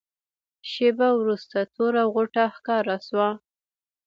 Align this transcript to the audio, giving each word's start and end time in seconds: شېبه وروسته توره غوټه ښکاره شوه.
شېبه 0.71 1.09
وروسته 1.19 1.57
توره 1.73 2.03
غوټه 2.13 2.45
ښکاره 2.55 2.97
شوه. 3.07 3.29